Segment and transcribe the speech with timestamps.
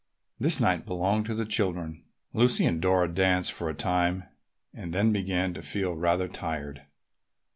[0.39, 2.05] This night belonged to the children.
[2.33, 4.23] Lucy and Dora danced for a time
[4.73, 6.81] and then began to feel rather tired.